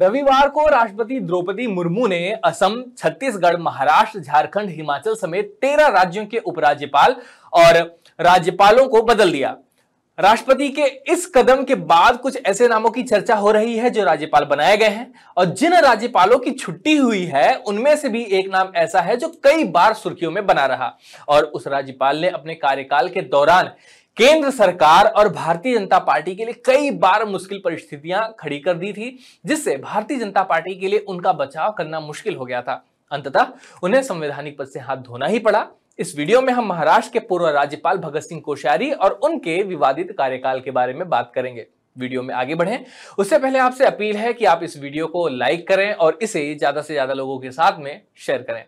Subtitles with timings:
[0.00, 6.38] रविवार को राष्ट्रपति द्रौपदी मुर्मू ने असम, छत्तीसगढ़, महाराष्ट्र, झारखंड, हिमाचल समेत तेरह राज्यों के
[6.38, 7.16] उपराज्यपाल
[7.52, 7.76] और
[8.20, 9.56] राज्यपालों को बदल दिया।
[10.18, 14.04] राष्ट्रपति के इस कदम के बाद कुछ ऐसे नामों की चर्चा हो रही है जो
[14.04, 18.50] राज्यपाल बनाए गए हैं और जिन राज्यपालों की छुट्टी हुई है, उनमें से भी एक
[18.52, 20.92] नाम ऐसा है जो कई बार सुर्खियों में बना रहा।
[21.28, 23.70] और उस राज्यपाल ने अपने कार्यकाल के दौरान
[24.16, 28.92] केंद्र सरकार और भारतीय जनता पार्टी के लिए कई बार मुश्किल परिस्थितियाँ खड़ी कर दी
[28.92, 33.52] थी, जिससे भारतीय जनता पार्टी के लिए उनका बचाव करना मुश्किल हो गया था। अंततः
[33.82, 35.66] उन्हें संवैधानिक पद से हाथ धोना ही पड़ा।
[35.98, 40.60] इस वीडियो में हम महाराष्ट्र के पूर्व राज्यपाल भगत सिंह कोश्यारी और उनके विवादित कार्यकाल
[40.60, 41.66] के बारे में बात करेंगे।
[41.96, 42.84] वीडियो में आगे बढ़ें।
[43.18, 46.82] उससे पहले आपसे अपील है कि आप इस वीडियो को लाइक करें और इसे ज़्यादा
[46.82, 48.64] से ज़्यादा लोगों के साथ में शेयर करें।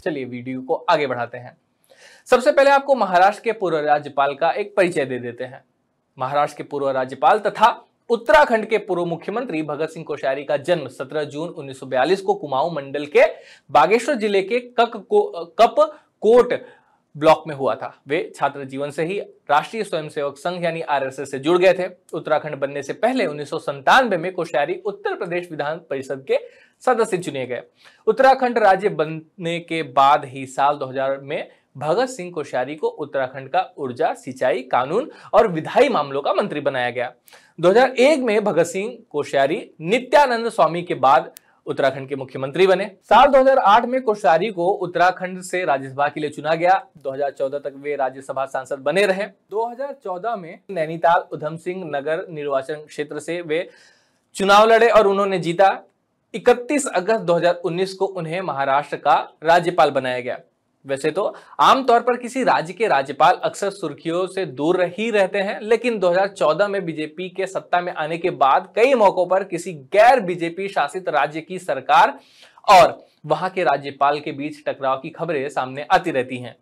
[0.00, 1.56] चलिए वीडियो को आगे बढ़ाते हैं।
[2.28, 5.62] सबसे पहले आपको महाराष्ट्र के पूर्व राज्यपाल का एक परिचय दे देते हैं।
[6.18, 7.68] महाराष्ट्र के पूर्व राज्यपाल तथा
[8.10, 13.06] उत्तराखंड के पूर्व मुख्यमंत्री भगत सिंह कोश्यारी का जन्म 17 जून 1942 को कुमाऊं मंडल
[13.06, 13.24] के
[13.70, 15.22] बागेश्वर ज़िले के कक को,
[15.60, 15.74] कप
[16.22, 16.52] कोट
[17.16, 19.18] ब्लॉक में हुआ था। वे छात्र जीवन से ही
[19.50, 23.50] राष्ट्रीय स्वयंसेवक संघ यानी आरएसएस से जुड़ गए थे। उत्तराखंड बनने से पहले उन्नीस
[24.12, 26.38] में कोश्यारी उत्तर प्रदेश विधान परिषद के
[26.82, 27.62] सदस्य चुने गए।
[28.06, 33.74] उत्तराखंड राज्य बनने के बाद ही साल 2000 में भगत सिंह कोश्यारी को उत्तराखंड का
[33.78, 37.12] ऊर्जा, सिंचाई, कानून और विधायी मामलों का मंत्री बनाया गया।
[37.60, 41.30] 2001 में भगत सिंह कोश्यारी नित्यानंद स्वामी के बाद
[41.66, 46.54] उत्तराखंड के मुख्यमंत्री बने। साल 2008 में कोश्यारी को उत्तराखंड से राज्यसभा के लिए चुना
[46.54, 52.74] गया। 2014 तक वे राज्यसभा सांसद बने रहे। 2014 में नैनीताल उधम सिंह नगर निर्वाचन
[52.74, 53.68] क्षेत्र से वे
[54.34, 55.70] चुनाव लड़े और उन्होंने जीता।
[56.34, 60.38] 31 अगस्त 2019 को उन्हें महाराष्ट्र का राज्यपाल बनाया गया।
[60.84, 61.22] वैसे तो
[61.60, 66.68] आमतौर पर किसी राज्य के राज्यपाल अक्सर सुर्खियों से दूर ही रहते हैं, लेकिन 2014
[66.68, 71.08] में बीजेपी के सत्ता में आने के बाद कई मौकों पर किसी गैर बीजेपी शासित
[71.08, 72.18] राज्य की सरकार
[72.68, 76.56] और वहाँ के राज्यपाल के बीच टकराव की खबरें सामने आती रहती हैं।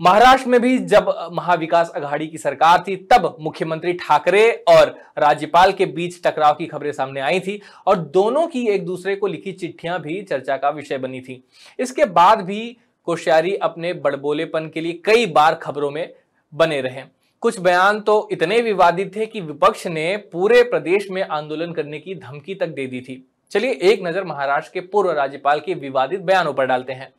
[0.00, 5.86] महाराष्ट्र में भी जब महाविकास अघाड़ी की सरकार थी, तब मुख्यमंत्री ठाकरे और राज्यपाल के
[5.88, 10.00] बीच टकराव की खबरें सामने आई थी और दोनों की एक दूसरे को लिखी चिट्ठियाँ
[10.00, 11.42] भी चर्चा का विषय बनी थी।
[11.78, 12.76] इसके बाद भी
[13.06, 16.12] कोश्यारी अपने बड़बोलेपन के लिए कई बार खबरों में
[16.52, 17.02] बने रहे।
[17.42, 22.14] कुछ बयान तो इतने विवादित थे कि विपक्ष ने पूरे प्रदेश में आंदोलन करने की
[22.14, 26.52] धमकी तक दे दी थी। चलिए एक नज़र महाराष्ट्र के पूर्व राज्यपाल के विवादित बयानों
[26.52, 27.12] पर डालते हैं।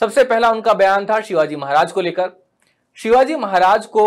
[0.00, 2.30] सबसे पहला उनका बयान था शिवाजी महाराज को लेकर।
[2.98, 4.04] शिवाजी महाराज को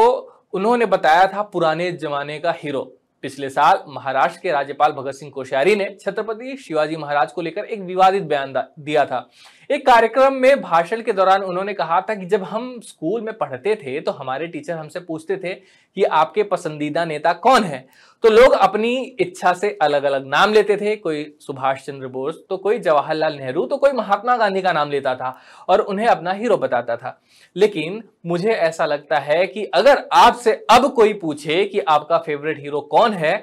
[0.53, 2.81] उन्होंने बताया था पुराने जमाने का हीरो।
[3.23, 7.81] पिछले साल महाराष्ट्र के राज्यपाल भगत सिंह कोश्यारी ने छत्रपति शिवाजी महाराज को लेकर एक
[7.81, 9.29] विवादित बयान दिया था।
[9.69, 13.75] एक कार्यक्रम में भाषण के दौरान उन्होंने कहा था कि जब हम स्कूल में पढ़ते
[13.75, 15.53] थे तो हमारे टीचर हमसे पूछते थे
[15.97, 17.85] कि आपके पसंदीदा नेता कौन है?
[18.24, 22.57] तो लोग अपनी इच्छा से अलग अलग नाम लेते थे। कोई सुभाष चंद्र बोस तो
[22.57, 25.35] कोई जवाहरलाल नेहरू तो कोई महात्मा गांधी का नाम लेता था
[25.69, 27.19] और उन्हें अपना हीरो बताता था।
[27.56, 32.81] लेकिन मुझे ऐसा लगता है कि अगर आपसे अब कोई पूछे कि आपका फेवरेट हीरो
[32.81, 33.35] कौन है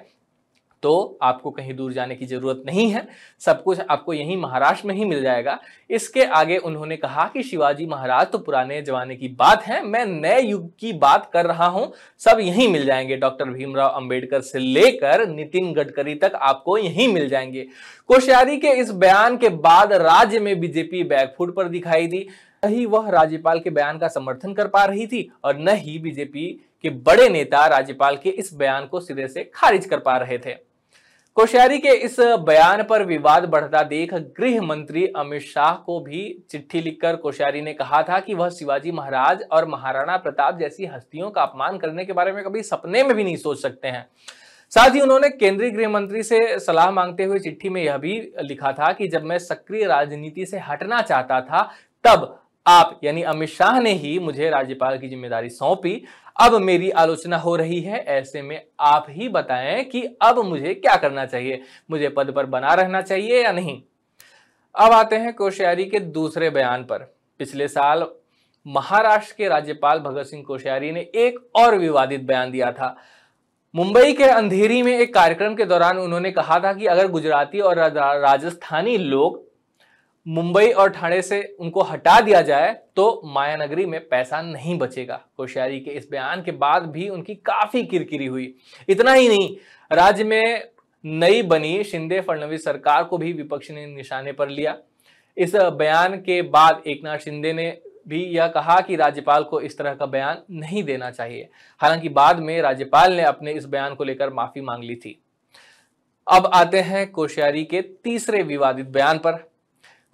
[0.82, 3.06] तो आपको कहीं दूर जाने की ज़रूरत नहीं है।
[3.42, 5.58] सब कुछ आपको यहीं महाराष्ट्र में ही मिल जाएगा।
[5.90, 10.40] इसके आगे उन्होंने कहा कि शिवाजी महाराज तो पुराने जमाने की बात है, मैं नए
[10.40, 15.26] युग की बात कर रहा हूँ। सब यहीं मिल जाएँगे, डॉक्टर भीमराव अंबेडकर से लेकर
[15.28, 17.66] नितिन गडकरी तक आपको यहीं मिल जाएँगे।
[18.08, 22.26] कोश्यारी के इस बयान के बाद राज्य में बीजेपी बैकफुट पर दिखाई दी।
[22.62, 25.98] न ही वह राज्यपाल के बयान का समर्थन कर पा रही थी और न ही
[25.98, 26.46] बीजेपी
[26.82, 30.54] के बड़े नेता राज्यपाल के इस बयान को सिरे से खारिज कर पा रहे थे।
[31.38, 36.80] कोश्यारी के इस बयान पर विवाद बढ़ता देख गृह मंत्री अमित शाह को भी चिट्ठी
[36.80, 41.42] लिखकर कोश्यारी ने कहा था कि वह शिवाजी महाराज और महाराणा प्रताप जैसी हस्तियों का
[41.42, 44.06] अपमान करने के बारे में कभी सपने में भी नहीं सोच सकते हैं।
[44.72, 48.72] साथ ही उन्होंने केंद्रीय गृह मंत्री से सलाह मांगते हुए चिट्ठी में यह भी लिखा
[48.72, 51.62] था कि जब मैं सक्रिय राजनीति से हटना चाहता था,
[52.04, 56.02] तब आप, यानी अमित शाह ने ही मुझे राज्यपाल की ज़िम्मेदारी सौंपी।
[56.36, 60.96] अब मेरी आलोचना हो रही है, ऐसे में आप ही बताएँ कि अब मुझे क्या
[60.96, 61.60] करना चाहिए।
[61.90, 63.80] मुझे पद पर बना रहना चाहिए या नहीं?
[64.74, 66.98] अब आते हैं कोश्यारी के दूसरे बयान पर।
[67.40, 68.06] पिछले साल
[68.66, 72.96] महाराष्ट्र के राज्यपाल भगत सिंह कोश्यारी ने एक और विवादित बयान दिया था।
[73.74, 77.78] मुंबई के अंधेरी में एक कार्यक्रम के दौरान उन्होंने कहा था कि अगर गुजराती और
[77.78, 79.46] राजस्थानी लोग
[80.28, 85.80] मुंबई और ठाणे से उनको हटा दिया जाए तो मायानगरी में पैसा नहीं बचेगा। कोश्यारी
[85.80, 88.54] के इस बयान के बाद भी उनकी काफ़ी किरकिरी हुई।
[88.88, 89.56] इतना ही नहीं,
[89.90, 90.68] राज्य में
[91.04, 94.76] नई बनी शिंदे फडणवीस सरकार को भी विपक्ष ने निशाने पर लिया।
[95.36, 97.76] इस बयान के बाद एकनाथ शिंदे ने
[98.08, 101.48] भी यह कहा कि राज्यपाल को इस तरह का बयान नहीं देना चाहिए।
[101.80, 105.20] हालाँकि बाद में राज्यपाल ने अपने इस बयान को लेकर माफ़ी मांग ली थी।
[106.26, 109.47] अब आते हैं कोश्यारी के तीसरे विवादित बयान पर।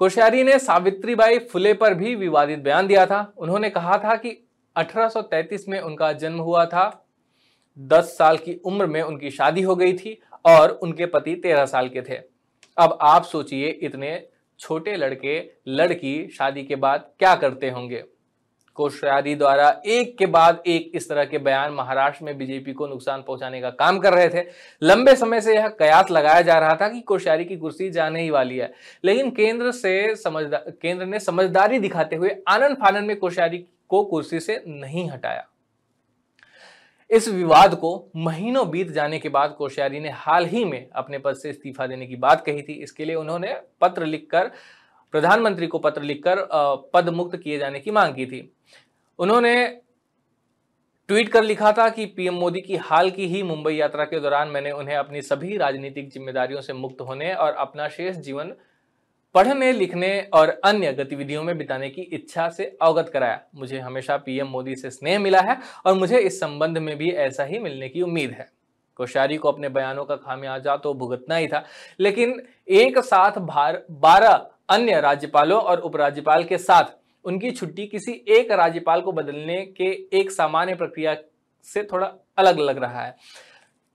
[0.01, 4.49] कोश्यारी ने सावित्री बाई फुले पर भी विवादित बयान दिया था। उन्होंने कहा था कि
[4.77, 7.07] 1833 में उनका जन्म हुआ था
[7.79, 11.89] 10 साल की उम्र में उनकी शादी हो गई थी और उनके पति 13 साल
[11.89, 12.19] के थे।
[12.79, 14.29] अब आप सोचिए इतने
[14.61, 18.05] छोटे लड़के, लड़की शादी के बाद क्या करते होंगे?
[18.75, 23.23] कोश्यारी द्वारा एक के बाद एक इस तरह के बयान महाराष्ट्र में बीजेपी को नुकसान
[23.23, 24.47] पहुँचाने का काम कर रहे थे।
[24.83, 28.31] लंबे समय से यह कयास लगाया जा रहा था कि कोश्यारी की कुर्सी जाने ही
[28.31, 28.73] वाली है।
[29.05, 34.41] लेकिन केंद्र से समझदार केंद्र ने समझदारी दिखाते हुए आनंद फानंद में कोश्यारी को कुर्सी
[34.41, 35.47] से नहीं हटाया।
[37.11, 41.35] इस विवाद को महीनों बीत जाने के बाद कोश्यारी ने हाल ही में अपने पद
[41.35, 44.51] से इस्तीफा देने की बात कही थी। इसके लिए उन्होंने पत्र लिखकर,
[45.13, 46.37] प्रधानमंत्री को पत्र लिखकर
[46.95, 48.54] पद मुक्त किए जाने की मांग की थी।
[49.19, 49.67] उन्होंने
[51.09, 54.49] ट्वीट कर लिखा था कि पीएम मोदी की हाल की ही मुंबई यात्रा के दौरान
[54.49, 58.53] मैंने उन्हें अपनी सभी राजनीतिक जिम्मेदारियों से मुक्त होने और अपना शेष जीवन
[59.35, 64.49] पढ़ने, लिखने और अन्य गतिविधियों में बिताने की इच्छा से अवगत कराया। मुझे हमेशा पीएम
[64.49, 68.03] मोदी से स्नेह मिला है और मुझे इस संबंध में भी ऐसा ही मिलने की
[68.03, 68.49] उम्मीद है।
[68.99, 71.65] कोश्यारी को अपने बयानों का खामियाजा तो भुगतना ही था,
[72.01, 79.01] लेकिन एक साथ बारह अन्य राज्यपालों और उपराज्यपाल के साथ उनकी छुट्टी किसी एक राज्यपाल
[79.01, 81.17] को बदलने के एक सामान्य प्रक्रिया
[81.67, 83.17] से थोड़ा अलग लग रहा है।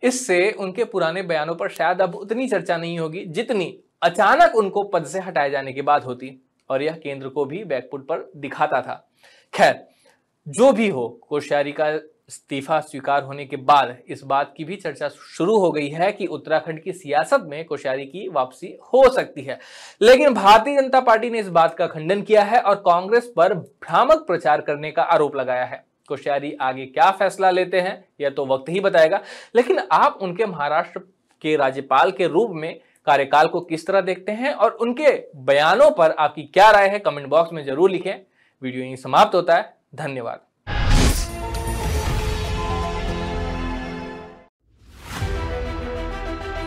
[0.03, 5.05] इससे उनके पुराने बयानों पर शायद अब उतनी चर्चा नहीं होगी जितनी अचानक उनको पद
[5.05, 6.31] से हटाए जाने के बाद होती
[6.69, 8.95] और यह केंद्र को भी बैकपुट पर दिखाता था।
[9.53, 9.85] खैर,
[10.47, 11.89] जो भी हो, कोश्यारी का
[12.29, 16.25] इस्तीफा स्वीकार होने के बाद इस बात की भी चर्चा शुरू हो गई है कि
[16.27, 19.57] उत्तराखंड की सियासत में कोश्यारी की वापसी हो सकती है।
[20.01, 24.25] लेकिन भारतीय जनता पार्टी ने इस बात का खंडन किया है और कांग्रेस पर भ्रामक
[24.27, 28.69] प्रचार करने का आरोप लगाया है। कोश्यारी आगे क्या फैसला लेते हैं, यह तो वक्त
[28.69, 29.21] ही बताएगा।
[29.55, 30.99] लेकिन आप उनके महाराष्ट्र
[31.41, 36.11] के राज्यपाल के रूप में कार्यकाल को किस तरह देखते हैं और उनके बयानों पर
[36.11, 38.13] आपकी क्या राय है, कमेंट बॉक्स में ज़रूर लिखें।
[38.61, 40.48] वीडियो यहीं समाप्त होता है। धन्यवाद।